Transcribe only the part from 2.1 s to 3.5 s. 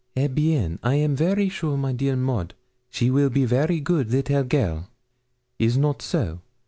Maud she will be